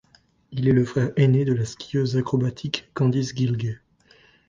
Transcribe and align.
Il 0.51 0.67
est 0.67 0.71
le 0.71 0.83
frère 0.83 1.11
aîné 1.15 1.45
de 1.45 1.53
la 1.53 1.63
skieuse 1.63 2.17
acrobatique 2.17 2.89
Candice 2.95 3.35
Gilg. 3.35 3.77